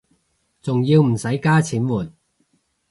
[0.63, 2.13] 仲要唔使加錢換